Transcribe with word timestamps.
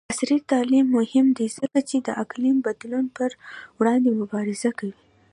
عصري 0.11 0.37
تعلیم 0.51 0.85
مهم 0.97 1.27
دی 1.37 1.47
ځکه 1.59 1.79
چې 1.89 1.97
د 2.01 2.09
اقلیم 2.23 2.57
بدلون 2.67 3.05
پر 3.17 3.29
وړاندې 3.79 4.09
مبارزه 4.21 4.69
کوي. 4.79 4.97